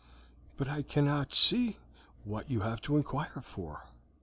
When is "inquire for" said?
2.97-3.83